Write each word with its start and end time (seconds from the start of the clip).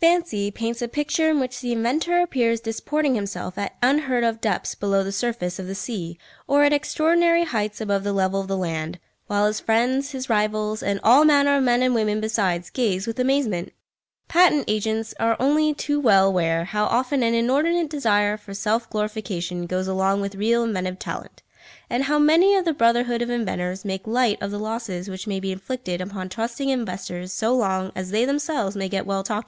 Fancy 0.00 0.52
paints 0.52 0.80
a 0.80 0.86
picture 0.86 1.28
in 1.28 1.40
which 1.40 1.60
the 1.60 1.72
inventor 1.72 2.20
appears 2.22 2.60
disporting 2.60 3.16
himself 3.16 3.58
at 3.58 3.74
unheard 3.82 4.22
of 4.22 4.40
depths 4.40 4.76
below 4.76 5.02
the 5.02 5.10
surface 5.10 5.58
of 5.58 5.66
the 5.66 5.74
sea 5.74 6.20
or 6.46 6.62
at 6.62 6.72
extraordinary 6.72 7.42
heights 7.42 7.80
above 7.80 8.04
the 8.04 8.12
level 8.12 8.40
of 8.40 8.46
the 8.46 8.56
land, 8.56 9.00
while 9.26 9.44
his 9.44 9.58
friends, 9.58 10.12
his 10.12 10.30
rivals, 10.30 10.84
and 10.84 11.00
all 11.02 11.24
manner 11.24 11.56
of 11.56 11.64
men 11.64 11.82
and 11.82 11.96
women 11.96 12.20
besides, 12.20 12.70
gaze 12.70 13.08
with 13.08 13.18
amazement! 13.18 13.72
Patent 14.28 14.66
agents 14.68 15.14
are 15.18 15.34
only 15.40 15.74
too 15.74 15.98
well 15.98 16.28
aware 16.28 16.66
how 16.66 16.84
often 16.84 17.24
an 17.24 17.34
inordinate 17.34 17.90
desire 17.90 18.36
for 18.36 18.54
self 18.54 18.88
glorification 18.88 19.66
goes 19.66 19.88
along 19.88 20.20
with 20.20 20.36
real 20.36 20.62
inventive 20.62 21.00
talent, 21.00 21.42
and 21.90 22.04
how 22.04 22.20
many 22.20 22.54
of 22.54 22.64
the 22.64 22.72
brotherhood 22.72 23.20
of 23.20 23.30
inventors 23.30 23.84
make 23.84 24.06
light 24.06 24.38
of 24.40 24.52
the 24.52 24.60
losses 24.60 25.08
which 25.10 25.26
may 25.26 25.40
be 25.40 25.50
inflicted 25.50 26.00
upon 26.00 26.28
trusting 26.28 26.68
investors 26.68 27.32
so 27.32 27.52
long 27.52 27.90
as 27.96 28.12
they 28.12 28.24
themselves 28.24 28.76
may 28.76 28.88
get 28.88 29.04
well 29.04 29.24
talked 29.24 29.30
about. 29.40 29.40